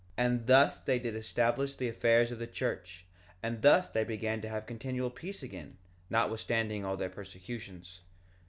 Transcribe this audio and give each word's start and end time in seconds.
1:28 0.17 0.25
And 0.25 0.47
thus 0.47 0.79
they 0.79 0.97
did 0.97 1.15
establish 1.15 1.75
the 1.75 1.87
affairs 1.87 2.31
of 2.31 2.39
the 2.39 2.47
church; 2.47 3.05
and 3.43 3.61
thus 3.61 3.87
they 3.87 4.03
began 4.03 4.41
to 4.41 4.49
have 4.49 4.65
continual 4.65 5.11
peace 5.11 5.43
again, 5.43 5.77
notwithstanding 6.09 6.83
all 6.83 6.97
their 6.97 7.07
persecutions. 7.07 7.99